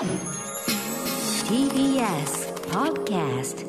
[0.00, 0.08] TBS
[2.70, 3.66] Podcast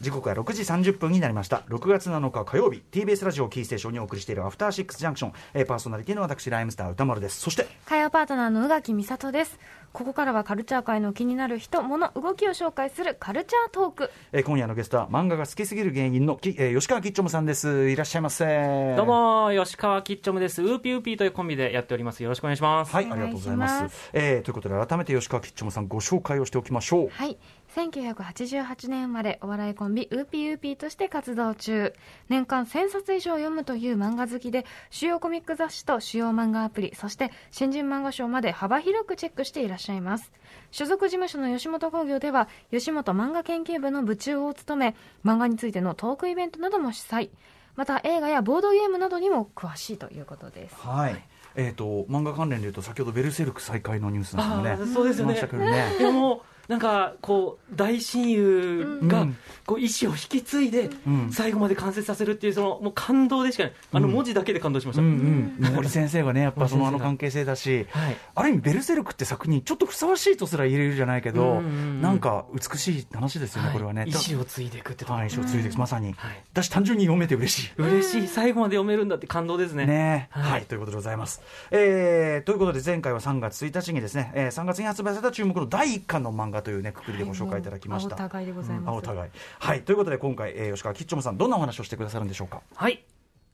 [0.00, 1.64] 時刻は6時30分になりました。
[1.68, 7.40] 6月7日火曜日 TBS ラジオキーステーションにお送りしているアフターシックスジャンクション、えーパーソナリティの私ライムスター歌丸です。
[7.40, 9.58] そして火曜パートナーの宇垣美里です
[9.96, 14.10] ここからはカルチャー界の気になる人物動きを紹介するカルチャートーク。
[14.30, 17.88] えー今夜のゲストは漫画が好きすぎる芸人のき、えー吉川きっちょむさんです。
[17.88, 18.94] いらっしゃいませ。
[18.94, 20.62] どうも吉川きっちょむです。
[20.62, 27.38] ウーピーウーピーというコンビでやっておりますよろしくお願いしますはい、ありがとうございますしますえーということで改めて吉川きっちょむさんご紹介をしておきましょうはい
[27.76, 31.92] 1988年生まれお笑いコンビウーピーウーピーとして活動中。
[32.30, 40.32] 年間1000冊以上読むという漫画好きで主要コミック雑誌と主要漫画アプリそして新人漫画賞まで幅広くチェックしていらっしゃいます。
[40.70, 47.28] 所属事務所の吉本興業では吉本漫画研究部の部長を務め漫画についてのトークイベントなども主催。
[47.74, 50.76] また映画やボードゲームなどにも詳しいということです。
[50.76, 51.22] はい。
[51.56, 54.78] えー、と漫画関連でいうと先ほどベルセルク再開のニュースなんかもね。
[54.94, 55.34] そうですよね。
[55.34, 55.96] ね。
[56.00, 59.36] いやもうなんかこう大親友がうん。
[59.66, 61.30] こう意思を引き継いでうん。
[61.32, 63.72] 最後まで完成させるっていうそのもう感動でしかない。
[63.92, 68.16] あの文字だけで感動しました、うんうん、森先生がね、やっぱそのあの関係性だし、はい。
[68.34, 74.04] ある意味、ベルセルクって作品、ちょっとふさわしいとすら言えるじゃないけど、うんなんか美しい話ですよね、これはね。
[74.06, 75.12] い意思を継いでいくってと。
[75.12, 76.42] はい、意思を継いでいくまさに、はい。
[76.52, 77.72] だし、単純に読めて嬉しい。
[77.78, 78.28] 嬉しい。
[78.28, 79.86] 最後まで読めるんだって感動ですね。
[79.86, 81.42] ねはい、はいということでございます。
[81.70, 88.14] えー、ということで、前回は3月1日にですね、えー、3月に発売された注目の第1巻の漫画というね、くくりでご紹介いただきました。
[88.16, 89.30] 青互いでございます、青田買い。
[89.58, 92.60] はい、ということで、今回、えー、吉川吉兆さん、どんなお話をしてくださるんでしょうか？
[92.74, 93.04] はい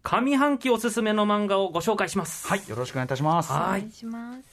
[0.05, 3.53] 上半期おすすめの漫画をご紹介しますはい、よろしくお願いいたします。
[3.53, 4.53] はいお願いします.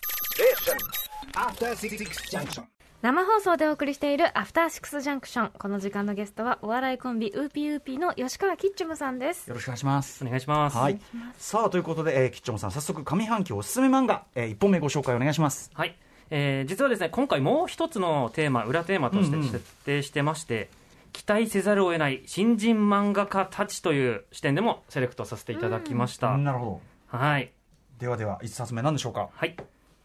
[3.01, 10.27] 生放送でお送りしているアフターシックスジャンクションこの時間のゲストはお笑いコンビウーピーウーピーの吉川きっちょむさんですよろしくお願いしますお。
[10.27, 10.99] 願いしますはい。
[11.37, 15.71] さあということで、えー、キッチョンさん早速上半期おすすめ漫画、えー、1本目ご紹介お願いします。
[15.73, 15.95] はい、
[16.31, 19.49] えー実はですね今回もう一つのテーマ裏テーマとしてうんうん。
[19.49, 20.69] 設定してまして、
[21.11, 27.51] 期待せざるを得ない新人漫画家たちという視点でもセレクトさせていただきました、なるほはい、
[27.97, 28.05] ど。
[28.05, 29.29] ではでは一冊目なんでしょうか？
[29.33, 29.55] はい、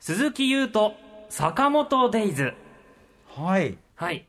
[0.01, 0.95] 鈴木優斗
[1.29, 2.55] 坂本デイズ。
[3.37, 3.77] はい。
[3.97, 4.27] はい。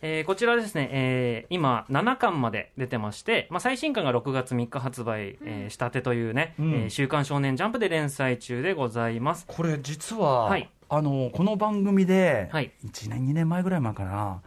[0.00, 6.74] えーこちらですね、えー今7巻まで出てまして、まあ、最新巻が6月3日発売、えーしたてというね、うん。
[6.74, 9.44] えー週刊少年ジャンプ」で連載中でございます。
[9.48, 12.72] これ実は、はいあのこの番組で、はい。
[12.86, 14.40] 1年2年前ぐらい前かな。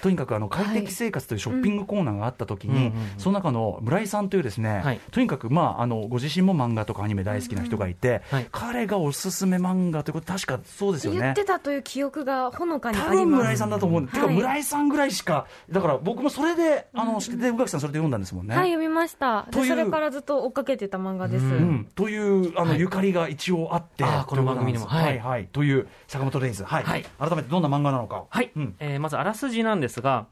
[0.00, 3.18] とにかくあの快適生活というショッピングコーナーがあった時に、うんうんうんうん。
[3.18, 5.00] その中の村井さんというですね、はい。
[5.10, 11.20] とにかく、まあ、あのご自身も漫画とかアニメ大好きな人がいて、はい彼がおすすめ漫画ということ確かそうですよね。
[11.20, 13.26] 言ってたという記憶がほのかに多あります。
[13.26, 14.34] 分村井さんだと思う、てかはい。
[14.34, 18.54] 村井さんぐらいしかだから僕もそれであの知ってて宇垣さんそれで読んだんですもんね。
[18.54, 19.46] はい読みました。
[19.50, 19.64] という。
[19.64, 21.52] でそれからずっと追っかけてた漫画です、うん。
[21.52, 22.80] うん、というあの、はい。
[22.80, 24.86] ゆかりが一応あってこの番組にも。
[24.86, 25.16] ははい。
[25.16, 25.48] いはい。
[25.52, 26.84] という坂本レイズ、はい。
[26.84, 27.04] はい。
[27.18, 28.24] 改めてどんな漫画なのか。
[28.28, 28.76] はい、うん。
[28.78, 30.26] えーまずあらすじなんですが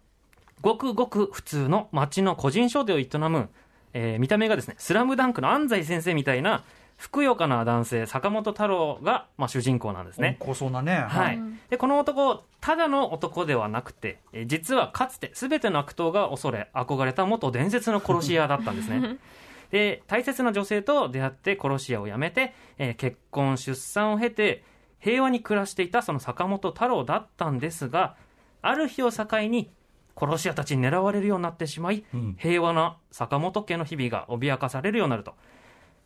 [0.62, 3.48] ごくごく普通の町の個人商店を営む、
[3.92, 6.64] えー見た目がですね「スラムダンクの安西先生みたいな
[6.96, 10.94] ふくよかな男性坂本太郎が、まあ、主人公なんですね、高層なね。
[10.94, 19.18] はい、でこの男ただの男ではなくて、えー実はかつて全ての悪党が恐れ憧れた元伝説の殺し屋だったんですね。
[19.70, 24.64] で大切な女性と出会って殺し屋を辞めて、えー結婚出産を経て
[25.06, 28.16] 平和に暮らしていたその坂本太郎だったんですが
[28.60, 29.70] ある日を境に
[30.18, 32.36] 殺し屋たちに狙われるようになってしまい、うん。
[32.40, 35.34] 平和な坂本家の日々が脅かされるようになると。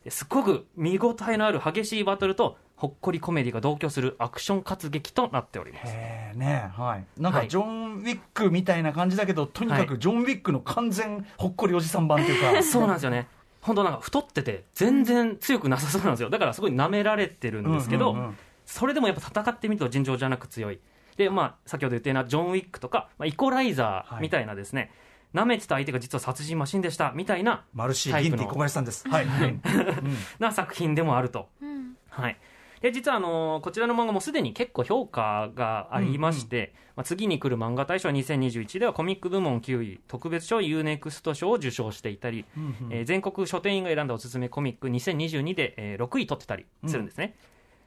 [0.03, 5.93] ですっごく見応えのある激しいバトルとほっこりコメディが同居するアクション活劇となっております。
[6.37, 7.05] ねはい。
[7.19, 7.47] なんかはい。
[7.47, 12.61] ジョン・ウィックみたいな感じだけど、とにかくジョン・ウィックの完全ほっこりおじさん版というか。
[12.61, 13.27] そうなんですよね。
[13.61, 16.29] 本当なんか太ってて全然強くなさそうなんですよ。
[16.29, 18.37] だからすごい舐められてるんですけど、うんうんうん
[18.71, 20.79] それでもやっぱ戦ってみると尋常じゃなく強い。
[21.17, 24.91] でまあ先ほど言ったようなジョン・ウィックとか、まあ、イコライザーみたいなですね、
[25.33, 29.07] 舐めてた相手が実は殺人マシンでしたみたいなマルシー・ギンティ小林さんです。
[29.09, 29.61] はい、うん。
[30.39, 31.49] な作品でもあると。
[31.61, 31.97] うん。
[32.09, 32.37] はい、
[32.81, 42.45] で実はあのこちらの漫画もすでに結構評価がありまして、まあ、次に来る漫画大賞2021ではコミック部門9位特別賞 UNEXT 賞を受賞していたり、
[42.89, 47.35] えー全国書店員が選んだおすすめコミック2022で、えー6位取ってたりするんですね、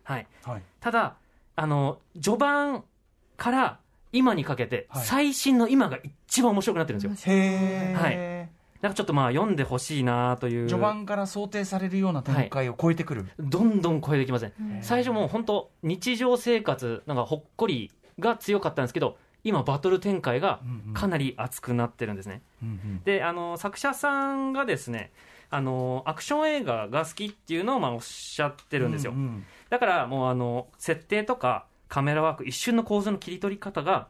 [0.05, 0.62] はい、はい。
[0.81, 1.17] ただ
[1.56, 2.85] あの序盤
[3.37, 3.79] から
[4.12, 5.05] 今にかけてはい。
[5.05, 5.99] 最新の今が
[6.29, 7.39] 一番面白くなってるんですよ、へ
[7.97, 8.49] え、
[8.81, 10.69] なんかちょっとまあ読んでほしいなという。
[10.69, 14.53] 序盤から想定されるような展開を超えてくる、どんどん超えてきません、
[14.83, 20.61] 最初もう本当日常生活なんかほっこりが強かったんですけど今バトル展開が
[20.94, 23.02] かなり熱くなってるんですね、うんうん。
[23.05, 25.12] であの作者さんがですね
[25.50, 34.06] あのアクション映画が好きっていうのをまあおっしゃってるんですよ、うんうんだからもうあの設定とかカメラワーク一瞬の構図の切り取り方が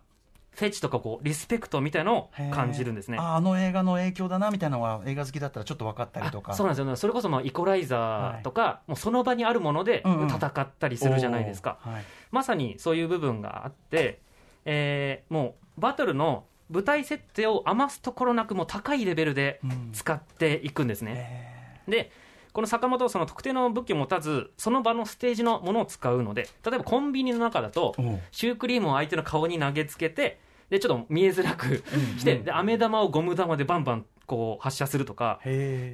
[0.55, 3.19] フェチとかこうリスペクトみたいのを感じるんですね。
[3.19, 6.53] ああの映画の影響だなみたいなのは映画好きだったらちょっと分かったりとか。
[6.53, 6.85] あそうなんですよ。
[6.85, 10.29] ねそれこそまあイコライザーとか、もうその場にあるものでうんうん。
[10.29, 11.93] 戦ったりするじゃないですか、おー。
[11.95, 12.05] はい。
[12.31, 14.21] まさにそういう部分があって、
[14.65, 19.91] えーもうバトルの舞台設定を余すところなくもう高いレベルでうん。
[19.93, 22.11] 使っていくんですね、へで
[22.53, 27.97] この坂本はその特定の武器を持たずその場のステージのものを使うので例えばコンビニの中だと
[28.31, 30.39] シュークリームを相手の顔に投げつけて
[30.71, 31.83] でちょっと見えづらく
[32.17, 35.41] して、で飴玉をゴム玉でバンバンこう発射するとか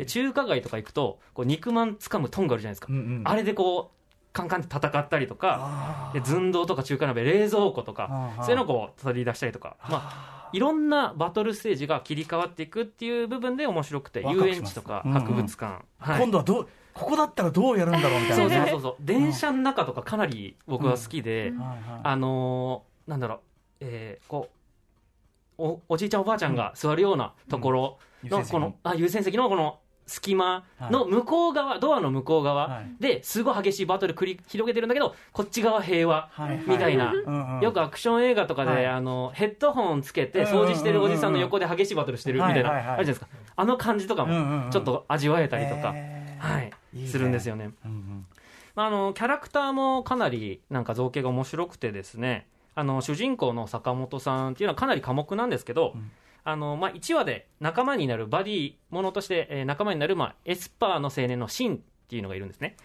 [0.06, 3.22] 中華街とか行くとこう肉まん掴むトングあるじゃないですか、うんうん。
[3.24, 3.99] あれでこう
[4.32, 15.20] カンカンって戦ったりとか寸胴とか中華鍋冷蔵庫とかそういうのをこう取り出したりとか、まあ、いろんなバトルステージが切り替わっていくっていう部分で面白くて遊園地とかうんうん。
[15.20, 16.20] 博物館、はい。
[16.20, 18.48] 今度はどうここだったらどうやるんだろうみたいな。
[18.48, 18.96] ねそうそうそう。
[19.00, 21.52] 電車の中とかかなり僕は好きで、
[22.02, 23.38] あのーなんだろう、
[23.80, 24.48] えーこ
[25.58, 28.44] うおおじいちゃんおばあちゃんが座るようなところの。
[28.44, 29.78] この、あ優先席のこの
[30.10, 32.90] 隙間の向こう側、ドアの向こう側はい。
[32.98, 36.56] ですごい激しいバトル繰り広げてるんだけどこっち側平和はい。
[36.56, 36.64] はい。
[36.66, 37.14] みたいな、
[37.62, 38.86] よくアクション映画とかで、はい。
[38.86, 42.96] あのヘッドホンつけて掃除してるおじさんの横で激しいバトルしてるみたいな、はいはいはい。
[42.96, 43.26] あるじゃないですか。
[43.54, 45.94] あの感じとかもちょっと味わえたりとか、
[46.38, 46.72] はい。
[47.06, 47.70] するんですよね。
[48.74, 52.48] あのキャラクターもかなりなんか造形が面白くてですね。
[52.74, 56.10] あの主人公の坂本さんっていうのはかなり寡黙なんですけど、うん
[56.44, 62.76] あのまあ、1話で仲間になるバディものとして、えー仲間になる、まあ、エスパーの青年のシンっていうのがいるんですね。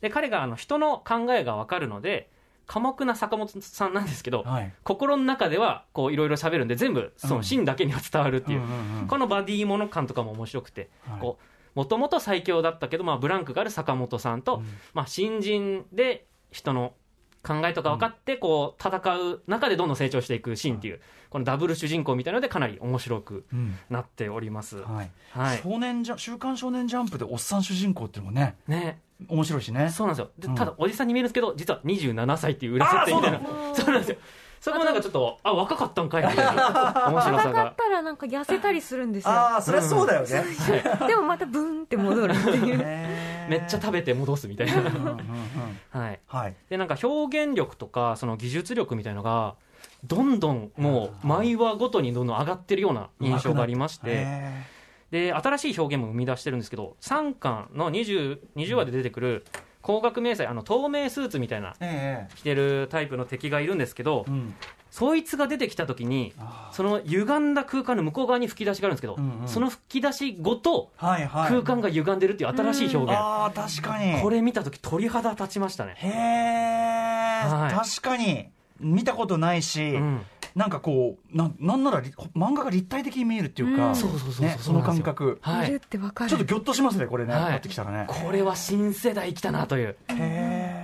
[0.00, 2.30] で彼があの人の考えが分かるので
[2.66, 4.72] 寡黙な坂本さんなんですけど、はい。
[4.84, 8.60] 心の中ではこういろいろ喋るんで全部そのシンだけには伝わるっていう、
[9.08, 11.20] このバディもの感とかも面白くてはい。
[11.20, 14.64] こうもともと最強だったけど、まあ、ブランクがある坂本さんと、うん。
[14.94, 16.94] まあ、新人で人の
[17.42, 21.00] 考えとか分かってこう戦う中でどんどん成長していくシーンっていう
[21.30, 24.78] このダブル主人公みたいなのでかなり面白くうんなっております。
[24.82, 25.10] はい。
[25.30, 25.60] はい。
[25.62, 29.90] 少年ジャ週刊少年ジャンプでおっさん主人公っていうのもねね、面白いしね。
[29.90, 30.30] そうなんですよ。
[30.38, 30.54] でうん。
[30.54, 33.38] ただおじさんに見えるんですけど実は27歳っていう裏設定みたいな。
[33.38, 33.42] あ
[33.74, 34.16] そうなんですよ。
[34.60, 39.30] そこもなんかちょっとあ若かったんかいみ たいな面白さ戦っがたらなんか痩せたりするんですよ。
[39.30, 40.44] ああそりゃそうだよね。
[41.08, 42.78] でもまたブンって戻るっていう
[43.50, 44.74] めっちゃ食べて戻すみたいな、
[45.90, 46.54] はい、はい。
[46.68, 49.56] でなんか表現力とかその技術力みたいのが
[50.04, 54.06] どんどんもう毎話ごとにどんどん上がってるような印象がありまして。
[54.06, 54.80] へ
[55.10, 59.44] で新しい表現も生み出してるんですけど3巻の 20, 20話で出てくる
[59.82, 64.54] 光学迷彩あの透明スーツみたいなーえ着てるタイプの敵がいるんですけどえうん。
[64.90, 69.48] そいつが出てきた時にあその歪んだ空間の向こう側に吹き出しがあるんですけど、うんうん。
[69.48, 74.20] その吹き出しごと空間が歪んでるっていう新しい表現、ああ確かに。
[74.20, 77.74] これ見た時鳥肌立ちましたね、へえ、はい。
[77.74, 78.48] 確かに
[78.80, 80.20] 見たことないし、うん、
[80.54, 83.96] なんかこうななんならり漫画が立体的に見えるっていうか、うん。
[83.96, 85.38] その感覚。
[85.40, 85.68] はい。
[85.68, 86.30] いるってわかる。
[86.30, 87.50] ちょっとギョッとしますねこれね、はい。
[87.52, 88.06] なってきたらね。
[88.08, 89.96] これは新世代来たなという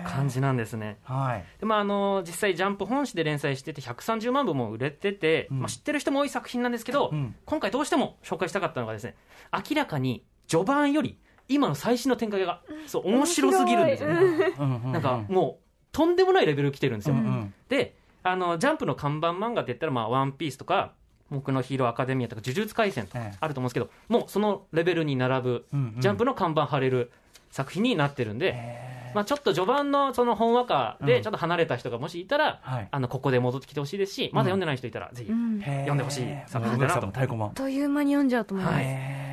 [0.05, 0.99] 感じなんですね。
[1.03, 1.45] はい。
[1.61, 5.61] でまあ、あの実際、ジャンプ本誌で連載してて130万部も売れてて、うん。
[5.61, 7.35] まあ、知ってる人も多い作品なんですけど、うん。
[7.45, 9.17] 今回どうしても紹介したかったのがですね
[9.53, 14.55] 明らかに序盤より今の最新の展開がそう面白すぎるんですよね。
[14.93, 15.66] なんかもう
[15.97, 17.15] とんでもないレベル来てるんですよ。
[17.15, 17.55] うんうん。
[17.71, 20.93] であのジャンプの看板漫画って言ったら「まあ、ワンピースとか
[21.31, 26.01] 「僕のヒーローアカデミア」とか「呪術廻戦」とあると思うんですけど、もうそのレベルに並ぶうんうん。
[26.01, 27.11] ジャンプの看板貼れる
[27.51, 31.07] 作品になってるんで、へまあ、ちょっと序盤のその本話家うん。
[31.07, 32.89] でちょっと離れた人がもしいたら、ーはい。
[32.91, 37.07] あのここで戻ってきてほしいですし、まだ読んでない人いたらぜひ、読んでほしい作品だなと。
[37.07, 38.85] あっという間に読んじゃうと思います、はい。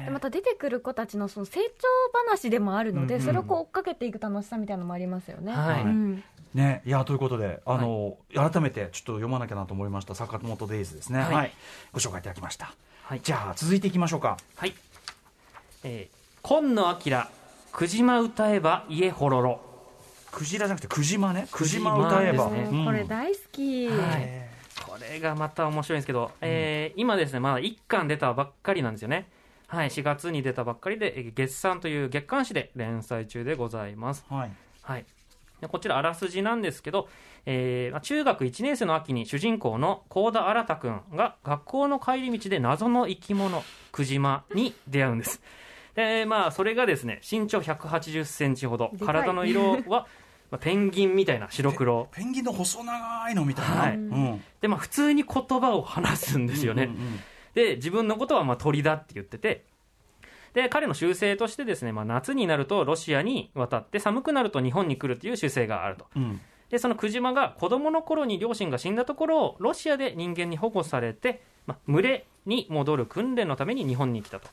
[0.05, 1.87] でまた出てくる子たちのその成長
[2.27, 3.25] 話でもあるので、うんうん。
[3.25, 5.51] それをこう追っかけていく楽しさみたいなのもありますよね。
[5.51, 5.81] はい。
[5.83, 11.47] うんね、いやということで、あの改めてちょっと読まなきゃなと思いました坂本デイズですね、ははい。
[11.47, 11.51] い
[11.91, 13.21] ご紹介いただきました、はい。
[13.21, 14.37] じゃあ続いていきましょうか。
[14.55, 14.73] はい。
[15.83, 17.23] えー今野明
[17.71, 19.61] くじま歌えば家ほろろ。
[20.31, 22.77] クジラじゃなくてクジマねクジマ歌えば、ですね。
[22.79, 22.85] うん。
[22.85, 23.97] これ大好き、はい。
[24.21, 24.49] へ
[24.85, 29.29] これがまた面白いんですけど、えー今ですねまだ1巻出たばっかりなんですよね。
[29.67, 29.89] はい。
[29.89, 34.25] 4月に出たばっかりでえー月産という月刊誌で連載中でございます。
[34.29, 34.51] ーはい。
[34.81, 35.07] はい、で
[35.69, 37.07] こちらあらすじなんですけど、
[37.45, 45.41] えーまあ中学1年生の秋に主人公の幸田新君が学校の帰り道で謎の生き物クジマに出会うんです。
[45.95, 50.07] でまあそれがですね身長1 8 0センチほど体の色は
[50.49, 52.09] まあペンギンみたいな白黒。
[52.13, 53.95] ペンギンの細長いのみたいな、はい。
[53.95, 54.43] うん。
[54.61, 57.19] でまあ普通に言葉を話すんですよね、うんうん。
[57.53, 59.65] で自分のことはまあ鳥だって言ってて
[60.53, 66.05] で彼の習性としてですね、まあ、夏になるとロシアに渡って寒くなると日本に来るという習性があると。
[66.15, 66.39] うん。
[66.69, 74.47] でそのクジマが子供の頃に両親が死んだところをロシアで人間に保護されて、まあ、群れに戻る訓練のために日本に来たと。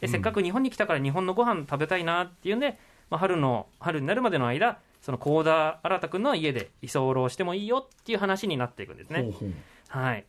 [0.00, 2.78] でせっかく日本に来たから日本のご飯食べたいなっていうんで、
[3.10, 9.22] まあ、春の春になるまでの間その幸田新君の家で居候してもいいよっていう話になっていくんですね。
[9.22, 9.50] ほうほう。
[9.88, 10.24] はい。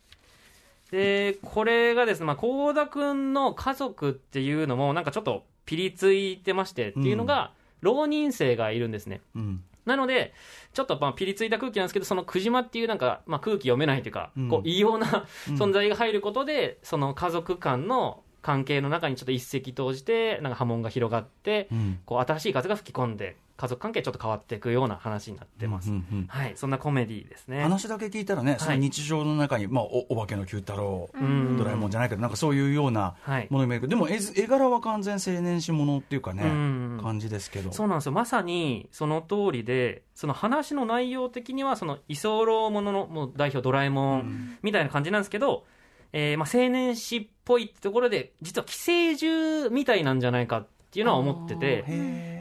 [0.92, 7.52] で、これがですね、まあ、幸田くんの家族っていうのも、なんかちょっとピリついてましてっていうのが、
[7.82, 9.22] 浪人生がいるんですね。
[9.36, 9.64] うん。
[9.86, 10.34] なので、
[10.74, 14.50] ちょっとまあピリついた空気なんですけど、そのクジマっていうなんか、まあ、空気読めないというか、うん。
[14.50, 15.56] こう異様なうん。
[15.56, 22.00] 存在が入ることで、その家族間の関係の中にちょっと一石投じて、なんか波紋が広がって、うん。
[22.06, 25.90] こう新しい風が吹き込んで、家族関係ちょっと変わっていくような話になってます。
[25.90, 27.64] うんうんはい、そんなコメディですね。
[27.64, 31.58] 話だけ聞いたらね、その日常の中に、まあ、おお化けの九太郎、うん。
[31.58, 33.48] ドラえもんじゃないけど、なんかそういうようなはい。
[33.50, 37.00] ものに見えるけど、でも絵柄は完全青年誌ものっていうかね、うん。
[37.02, 37.72] 感じですけど。
[37.72, 38.12] そうなんですよ。
[38.12, 44.58] まさにその通りでその話の内容的にはその居候もののもう代表ドラえもん。
[44.62, 45.66] みたいな感じなんですけど、
[46.14, 51.84] えーまあ、青年誌っぽいってところで実は寄生獣みたいなんじゃないかっていうのは思ってて。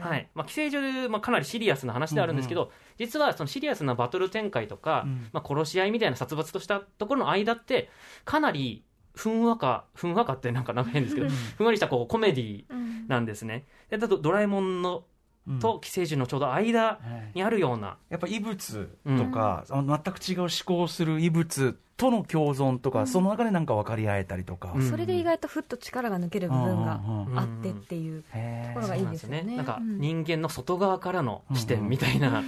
[0.01, 0.29] はい。
[0.33, 5.27] まあ、寄生獣、まあ、かなりシリアスな話ではあるんですけど、実はそのシリアスなバトル展開とか、うん。
[5.33, 7.89] まあ、殺し合いみたいな殺伐としたところの間って
[8.25, 8.83] かなり
[9.15, 11.27] ふんわかふんわかってなんかなんか変ですけど
[11.57, 13.65] ふんわりしたこうコメディうんなんですね。
[13.89, 15.05] でだとドラえもんの
[15.47, 15.59] うん。
[15.59, 24.71] と寄生獣のちょうど間はいにあるような、やっぱ異物とか、あの全く違う思考をする異物との共存とか、その中でなんか分かり合えたりとか。
[24.75, 24.89] うん。
[24.89, 27.11] それで意外とふっと力が抜ける部分がうん。
[27.11, 27.25] うん。
[27.25, 27.39] うん。
[27.39, 28.29] あってっていうと
[28.75, 29.41] ころがいいですよね。
[29.41, 32.43] なんかうん人間の外側からの視点みたいな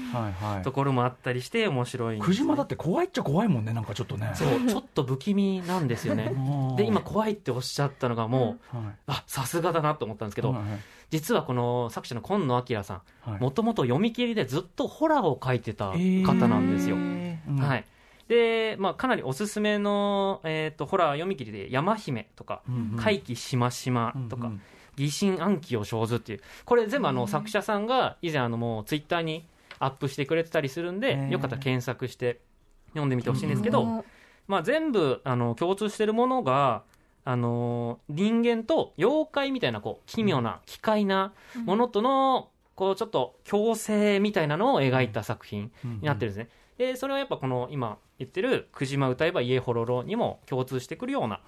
[0.63, 4.32] ところもあったりして面白いんですクジマだって怖いっちゃ怖いもんね、なんかちょっとね。
[4.36, 6.32] そうちょっと不気味なんですよね。
[6.32, 6.75] うん。
[6.75, 8.86] で今怖いっておっしゃったのがもう、はい。
[9.08, 10.63] あさすがだなと思ったんですけど、はい
[11.10, 13.41] 実はこの作者の今野明さんはい。
[13.41, 17.50] もともと読み切りでずっとホラーを書いてた方なんですよ、へー。
[17.50, 17.58] うん。
[17.58, 17.86] はい
[18.29, 24.53] で、まあ、かなりおすすめの、えー、とホラー読み切りで「山姫」とかうんうん「怪奇しましま」とかうん。
[24.53, 24.62] うん
[24.95, 26.41] 「疑心暗鬼を生ず」っていう。
[26.65, 29.45] これ全部あの作者さんが以前あのもうツイッターに
[29.79, 32.41] アップしてくれてたりするんでよかったら検索して
[32.89, 34.03] 読んでみてほしいんですけど、
[34.48, 36.83] まあ、全部あの共通してるものが
[37.24, 41.33] あの人間と妖怪みたいなこう奇妙な奇怪な
[41.65, 46.50] ものとのこうちょっと共生みたいなのを描いた作品になってるんですね。
[46.79, 51.41] でそれはやっぱこの今言ってる「くじま歌えば家ほろろ」にも共通してくるような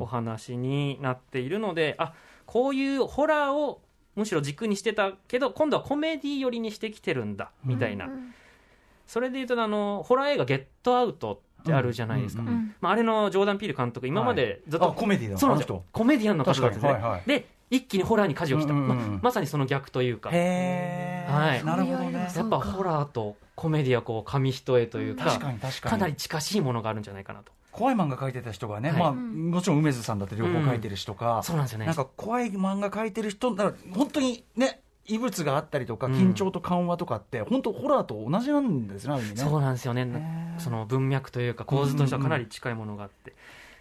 [0.00, 2.14] お話になっているので、あ
[2.46, 3.82] こういうホラーを
[4.16, 8.34] むしろ軸にしてたけど今度はコメディ寄りにしてきてるんだみたいな、うん
[9.06, 12.74] それで言うとあのホラー映画「ゲットアウト」ってあるじゃないですか、うんうん。
[12.78, 15.38] まあ、あれのジョーダン・ピール監督今までずっと、あコメディだ。
[15.38, 17.22] そうなんですあのよコメディアンの方なんですね、はいはい。
[17.26, 19.12] で一気にホラーに舵を切った、うんうんうん。
[19.14, 20.30] ままさにその逆というか。
[20.30, 21.64] やへえ、はい。
[21.64, 22.28] なるほどね。
[22.28, 25.90] そうっぱホラーとコメディはこう紙一重というか確かに確かに。
[25.90, 27.50] かなり近しいものがあるんじゃないかなと。
[27.72, 29.00] 怖い漫画描いてた人がね、はい。
[29.00, 29.50] まあ、うん。
[29.50, 31.86] もちろん梅津さんだって両方描いてるしとか、そうなんですよね。
[31.86, 39.42] なんか怖い漫画描いてる人だから本当にね異物があったりとかうん緊張と緩和とかって、本当ホラーと同じなんですねある意味ね。
[39.42, 40.54] そうなんですよね。
[40.58, 43.34] その文脈というか構図としてはかなり近いものがあって、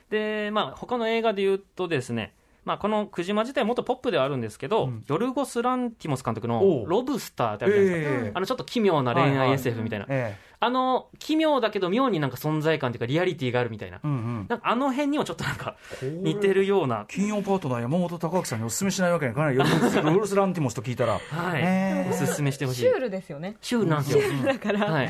[0.09, 2.33] でまあ他の映画で言うとですね
[2.67, 5.03] まあ、このクジマ自体もっとポップではあるんですけど、うん。
[5.07, 14.45] ヨルゴス・ランティモス監督のおう「ロブスター」ってあるじゃないですか、ええあのちょっと奇妙な恋愛 SF みたいな、えあの奇妙だけど妙になんか存在感というかリアリティがあるみたいな、えうんうん。
[14.49, 19.69] なんかあの辺にもちょっとなんか似てるような、金曜パートナー山本隆明さんにお勧めしないわけにはいかない。
[19.69, 21.13] ヨルゴスヨルゴス・ランティモスと聞いたら。
[21.13, 22.09] はい。
[22.09, 22.81] おすすめしてほしい。
[22.81, 23.55] シュールですよね。
[23.61, 25.09] シュールなんですよ、だから、はい、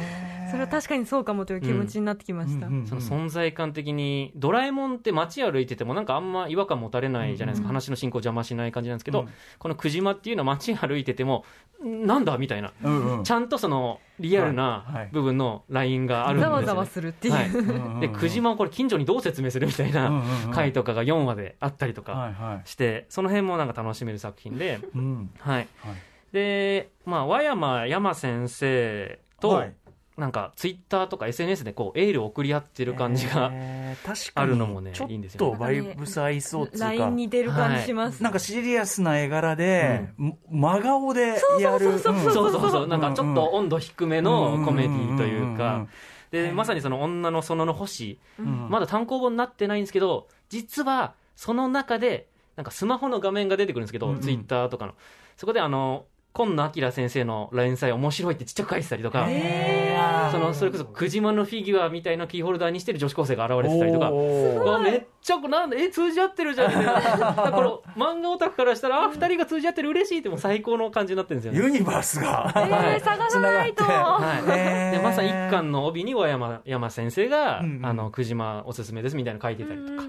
[0.50, 7.68] それは確かにそうかもという気持ちになってきました、うんうんうんその存在感的にドラえもんって街歩いててもなんかあんま違和感持たれないじゃないですか、うん。
[7.68, 9.30] 話の進行邪魔しない感じなんですけど、うん。
[9.60, 11.44] このクジマっていうのは街歩いてても
[11.84, 12.74] んなんだみたいな。
[12.84, 13.24] うんうん。
[13.24, 16.46] ちゃんとそのリアルな部分のラインがあるんで。
[16.46, 17.50] すよ、ねざわざわするっていう、はい。
[17.50, 18.00] うんうんうん。
[18.00, 20.52] でクジマをこれ近所にどう説明するみたいうんなうんうん。
[20.52, 22.70] 回とかが4話であったりとかはいはい。
[22.70, 25.30] してその辺もなんか楽しめる作品で、うん。
[25.40, 25.68] はい、はい。
[26.32, 29.74] で、まあ、和山山先生と、はい
[30.18, 33.52] なんかツイッターとか SNS でこうエールを送り合ってる感じが、
[34.34, 36.86] あるのもねちょっいいんですよとバイブス合いそうっつうか。
[36.86, 40.10] LINE に出る感じします、なんかシリアスな絵柄で、
[40.50, 42.52] 真顔でやるそうそうそううん。
[42.52, 45.90] そうそうそうなんかちょっと温度低めのコメディといううんうんうんかうん。
[46.32, 48.20] でまさにその女の園の星。
[48.40, 48.70] うん。
[48.70, 54.22] まだ単行本になってないんですけど実はその中でなんかスマホの画面が出てくるんですけど、うんうん。
[54.22, 54.96] ツイッターとかの。
[55.36, 59.87] そこであの今野明先生の連載面白いってちっちゃく書いてたりとか、へー。
[59.87, 59.87] だ
[60.32, 64.12] そのそれこそクジマのフィギュアみたいなキーホルダーにしてる女子高生が現れてたりとか。
[64.80, 66.94] めっちゃなんでえ通じ合ってるじゃんみたいな。
[67.02, 71.66] だからこの漫画オタクからしたらあ二人が通じ合ってる嬉しいってもう最高の感じになってるんですよね。
[71.66, 72.52] ユニバースが。
[72.56, 73.84] えー、探さないと。
[73.84, 74.92] はい。
[74.92, 77.86] でまさに一巻の帯に小山山先生が、うんうん。
[77.86, 80.04] あの「くじまおすすめです」みたいなの書いてたりとか、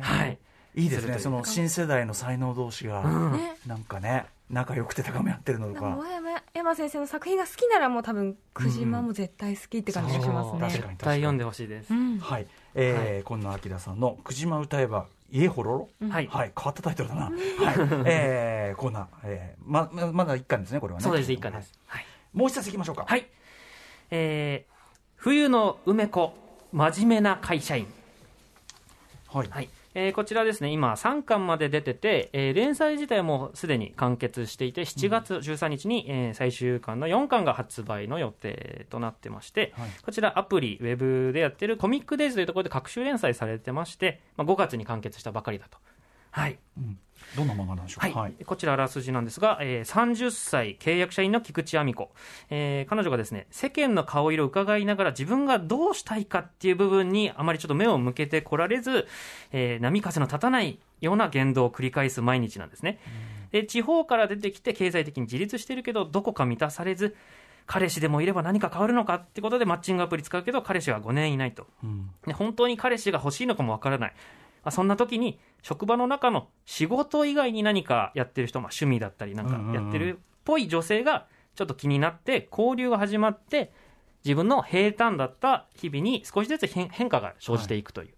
[0.00, 0.38] はい。
[0.74, 1.18] いいですね。
[1.18, 5.96] その新世代の才能同士がねなんかね仲良くて高め合ってるのとか。
[5.98, 10.50] 大山山先生の作品が好きならもう多分クジマも絶対好きって感じがしますね。
[10.50, 12.18] そう確かに絶対読んでほしいです、うん。
[12.18, 12.46] はい。
[12.74, 16.52] えー今野明さんの「くじま歌えば家ほろろ」はい、はい。
[16.56, 17.24] 変わったタイトルだな。
[17.24, 17.34] はい。
[18.06, 19.06] えーコーナー。
[19.24, 21.04] えーまままだ一巻ですねこれはね。
[21.04, 22.06] そうです一巻です、はい。
[22.32, 23.04] もう一冊いきましょうか。
[23.06, 23.26] はい。
[24.10, 24.78] えー
[25.20, 26.32] 冬の梅子、
[26.72, 27.92] 真面目な会社員。
[29.26, 29.48] はい。
[29.50, 29.68] はい。
[29.94, 45.78] えーこちらですね、今3巻まで出てて、えー連載自体もすでに完結していて、7月13日に、えー最終巻の4巻が発売の予定となってまして、はいこちらアプリ、ウェブでやってるコミックデイズというところで各種連載されてまして、まあ、5月に完結したばかりだと。
[46.38, 46.58] はい。
[46.78, 46.98] うん。
[47.36, 48.08] どんな漫画なんでしょう？
[48.08, 48.32] はい。
[48.32, 52.10] かこちらあらすじなんですが、えー30歳契約社員の菊池亜美子、
[52.48, 59.06] えー彼女がですね世間の顔色を伺いながら自分がどうしたいかっていう部分にあまりちょっと目を向けてこられず、
[59.52, 62.98] えー波風の立たないような言動を繰り返す毎日なんですね、
[63.50, 67.14] で地方から出てきて経済的に自立してるけどどこか満たされず
[67.66, 71.66] 彼氏でもいれば何か変わるのかってことでマッチングアプリ使うけど彼氏は5年いないと。
[71.84, 72.10] うん。
[72.26, 74.14] ね本当に彼氏が欲しいのかもわからない。
[74.68, 83.72] まあそんな時に職場の中の仕事以外に何かやってる人、まあ、趣味だったりなんかやってるっぽい女性がちょっと気になって交流が始まって
[84.24, 88.14] 自分の平坦だった日々に少しずつ変変化が生じていくという。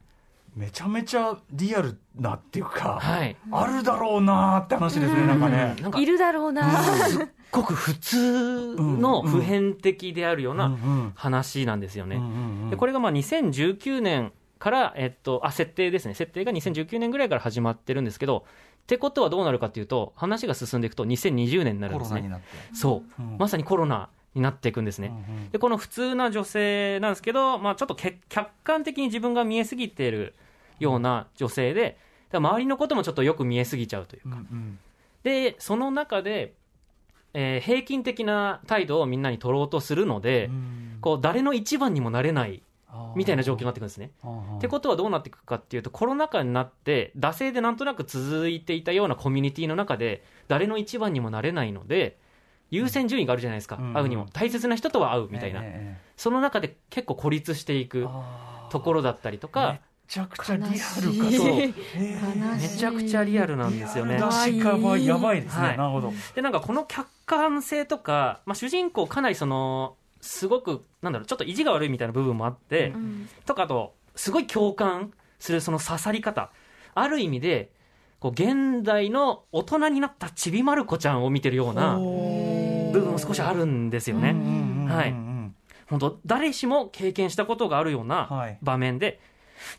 [0.57, 3.37] めちゃめちゃリアルなっていうかはい。
[3.53, 6.83] あるだろうなーって話ですねなんかねなんかいるだろうな。
[6.83, 12.17] すっごく普通の普遍的であるよううんなうん話なんですよね。
[12.17, 12.31] うんうん
[12.65, 18.45] うんでこれがまあ2019年から、えっと、あ設定ですね、設定が2019年ぐらいから始まってるんですけど、
[18.83, 22.31] ってことはどうなるかっていうと、話が進んでいくと2020年になるんですね。
[22.75, 23.39] そう、うん。
[23.39, 25.09] まさにコロナになっていくんですね。
[25.09, 25.51] うんうん。
[25.51, 30.35] でこの普通な女性なんですけど、まあ、ちょっとけ客観的に自分が見えすぎている
[30.79, 31.97] ような女性で、
[32.31, 34.79] 周りのこともちょっとよく見えすぎちゃうというか、うんうん。
[35.23, 36.53] でその中で、
[37.33, 40.99] えー平均的な態度をみんなに取ろうとするので、うん。
[41.01, 42.63] こう誰の一番にもなれない
[43.17, 44.11] みたいな状況になっていくんですね。
[44.57, 52.19] ってことはどうなっていくかっていうとコロナ禍になって惰性でなんとなく続いていたようなコミュニティの中で誰の一番にもなれないので
[52.71, 53.95] 優先順位があるじゃないですか、うん。
[53.95, 54.27] 会うにも。
[54.33, 58.07] 大切な人とは会うみたいな、ええええその中で結構孤立していく
[58.71, 61.01] ところだったりとめかちゃくちゃリアルかそう。
[61.01, 61.73] え悲
[62.59, 62.73] しい。
[62.73, 64.17] めちゃくちゃリアルなんですよね。
[64.17, 65.79] 出しかはやばいですね、はい。
[65.79, 66.13] なるほど。
[66.35, 73.29] でなんかこの客観性とか、まあ、主人公かなりそのすごくなんだろうちょっと意地が悪いみたいな部分もあって、うん。
[73.47, 76.51] とかあとすごい共感するその刺さり方。
[76.95, 77.73] ある意味で
[78.19, 84.35] こう現代の大人になったちびまる子ちゃんを見てるような部分も少しあるんですよね、
[84.89, 85.15] はい。
[85.89, 88.59] 本当誰しも経験したことがあるようはない。
[88.61, 89.21] 場面で、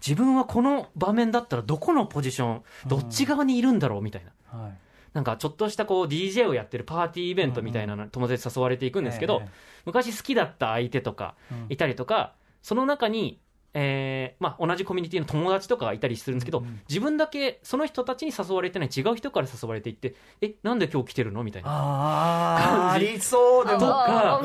[0.06, 4.78] 自分はこの場面だったらどこのポジションどっち側にいるんだろうみたいな、はい
[5.14, 9.50] なんかちょっとしたこう DJ をやってるパーティーイベントみたいなのに友達誘われていくんですけど、え
[9.86, 11.36] 昔好きだった相手とか
[11.70, 13.42] いたりとかその中に、
[13.74, 16.82] えーまあ、同じコミュニティの友達とかがいたりするんですけど、うんうん。
[16.88, 21.44] 自分だけその人たちに誘われてない違う人から誘われていってえなんで今日来てるの？
[21.44, 21.70] みたいな。
[21.72, 23.08] あーあ感じ。
[23.08, 23.80] りそうでも。
[23.80, 24.42] とか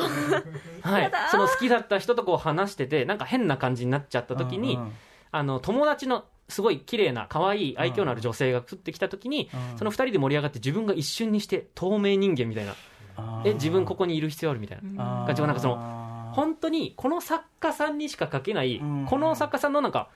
[0.82, 4.92] あはい、その好きだった人とこう話しててなんか変な感じになっちゃった時に、うんうん
[5.36, 9.78] あの友達のすごい綺麗な可愛い愛嬌のある女性が降ってきた時に、うん。
[9.78, 12.74] その二人で盛り上がって自分が一瞬にして透明人間みたいな。
[13.46, 15.24] え自分ここにいる必要あるみたいな。
[15.26, 19.06] 感じはなんかその本当にこの作家さんにしか書けない、うん。
[19.06, 20.08] この作家さんのなんか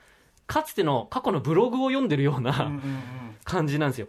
[0.46, 2.72] かつての過去のブログを読んでるような、
[3.44, 4.08] 感じなんですよ。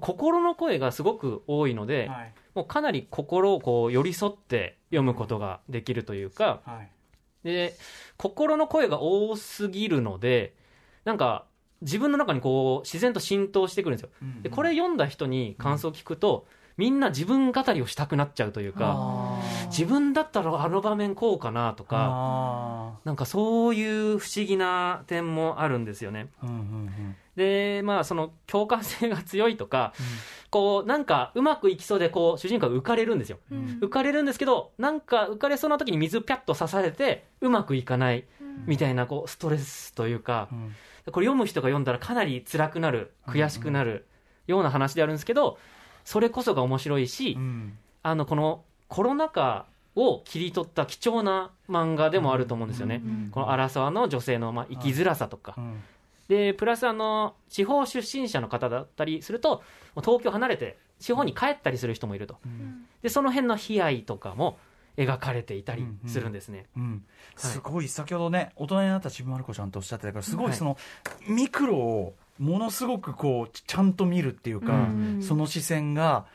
[0.00, 2.32] 心の声がすごく多いので、はい。
[2.54, 6.93] もうかなり心をこう寄り添って読むことができるというかはい
[7.44, 7.74] で
[8.16, 10.54] 心の声が多すぎるので
[11.04, 11.44] なんか
[11.82, 14.10] 自分の中にこう自然と浸透してくるんですよ。
[14.22, 26.28] うんでこれ読んだ人に感想を聞くと、みんな自分語りをしたくなっちゃうというか自分だったらあの場面こうかなとかあなんかそういう不思議な点もあるんですよね。
[26.42, 29.92] ーうんうんうんでまあその共感性が強いとか、
[30.50, 33.38] こうなんかうまくいきそうでこう主人公が浮かれるんですよ。
[33.50, 33.78] うん。
[33.82, 38.24] 浮かれるんですけどなんか浮かれそうな時に水ピャッと刺されてうまくいかない
[38.66, 40.74] みたいなこうストレスというかうん。
[41.12, 44.06] これ読む人が読んだらかなり辛くなる悔しくなる
[44.46, 45.58] ような話であるんですけど
[46.04, 47.78] それこそが面白いし、うん。
[48.02, 49.66] あのこのコロナ禍
[49.96, 53.28] を切り取った貴重な漫画でもあると思うんですよね、うん。
[53.32, 55.82] この荒沢の女性のまあ生きづらさとか、うん
[56.28, 59.62] でプラスあの地方出身者の方だったりすると
[59.96, 62.38] 東京離れて地方に帰ったりする人もいると。
[62.44, 62.86] うん。
[63.02, 64.58] でその辺の悲哀とかも
[64.96, 67.04] 描かれていたりするんですね、うん、
[67.36, 70.76] すごい先ほどね大人になったちびまる子ちゃんとおっしゃってたからすごはいいその、
[71.28, 76.26] ミクロをものすごくこうちゃんと見るっていうか、うんその視線が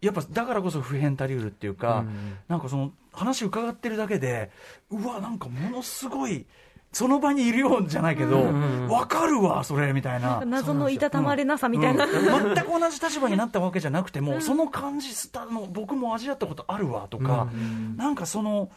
[0.00, 2.36] やっぱだからこそ普遍たりうるっていうか、うん。
[2.48, 4.50] なんかその話伺ってるだけで
[4.90, 6.46] うわなんかものすごい
[6.92, 10.42] その場にいるようじゃないけど、うんわかるわそれみたいな。
[10.44, 12.54] 謎のいたたまれなさみたいな、うん。
[12.54, 18.70] 全く同じ立場になったわけじゃなくても、その感じしたの僕も味わったことあるわとか、うんなんかその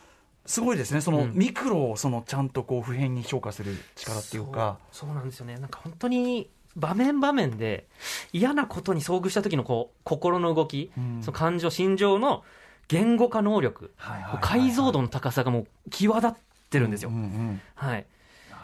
[0.46, 1.02] すごいですね。
[1.02, 1.34] そのうん。
[1.34, 4.78] ミクロをそのちゃんとこう普遍に評価する力っていうか。
[4.92, 5.58] そうそうなんですよね。
[5.58, 7.88] なんか本当に場面場面で
[8.34, 11.22] 嫌なことに遭遇した時のこう心の動き、うん。
[11.22, 12.44] その感情心情の
[12.88, 16.32] 言語化能力、はいはいはい解像度の高さがもう際立っ
[16.72, 17.62] てるんですよ、うんうん。
[17.76, 18.06] はい。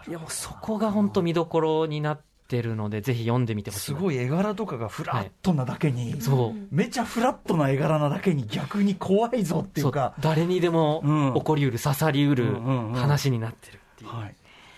[0.08, 6.67] いやもうそこが本当見どころになってるのでぜひ読んでみてほしいすごい絵柄とかがフラットなだけに、そう。
[6.72, 10.15] めちゃフラットな絵柄なだけに逆に怖いぞっていうか。
[10.22, 11.34] 誰にでもうん。
[11.34, 12.93] 起こりうる刺さりうるうんうんうん。
[12.93, 14.36] 話になってるっていう、はい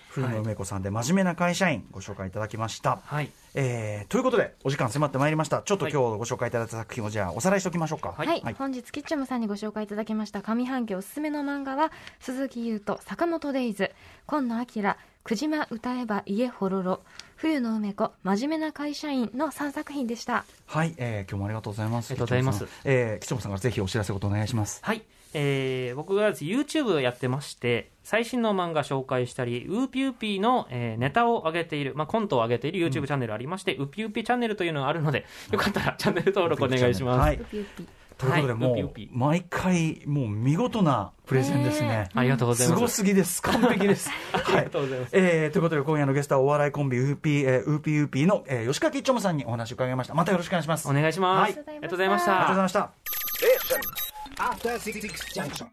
[0.10, 3.30] 古野梅子さんで真面目な会社員ご紹介いただきました、はい。
[3.54, 5.62] えーということでお時間迫ってまいりました。
[5.62, 8.14] ちょっと今日ご紹介いただいた作品をじゃあおさらいしておきましょうか。
[8.18, 10.42] はい、本日キッチョムさんにご紹介いただきました。
[10.42, 13.92] 上半期おすすめの漫画は鈴木優斗坂本デイズ
[14.26, 17.02] 今野明久島歌えば家ほろろ。
[17.36, 20.44] 冬の梅子真面目な会社員の3作品でした。
[20.66, 22.12] はい、えー今日もありがとうございます。
[22.12, 22.68] ありがとうございます。
[22.84, 25.02] えー、吉本さんからぜひお知らせことお願いしますはい、
[25.34, 37.38] えー僕がです YouTube をやってまして最新の漫画紹介したりウーピーウーピーの、えーネタを上げている、まあ、コントを上げている YouTube チャンネルありまして、ウーピーウーピーチャンネルというのがあるのでよかったらチャンネル登録お願いします、はい。
[37.38, 37.70] というこ
[38.18, 38.44] とで、はい。
[38.54, 42.82] もう毎回もう見事なプレゼンですね、ありがとうございすます。
[42.82, 43.42] ごすぎです。
[43.42, 44.10] 完璧です。
[44.34, 50.14] ありがとうございます、 えーということで今夜のゲストはお笑いコンビウーピー、えー、ウーピーウーピーの、えー吉川きっちょむさんにお話を伺いました。
[50.16, 50.90] またよろしくお願いします。
[50.90, 51.64] お願いします、はい。
[51.68, 52.62] ありがとうございましありがとうございた。
[52.64, 52.92] ました。
[53.40, 54.09] Station.
[54.40, 55.70] After Six Junction.